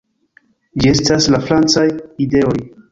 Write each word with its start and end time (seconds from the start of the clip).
Ĝi 0.81 0.89
estas 0.93 1.31
la 1.37 1.43
francaj 1.49 1.87
ideoj. 2.29 2.59